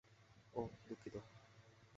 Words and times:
ওহ, 0.53 0.69
দুঃখিত! 0.87 1.15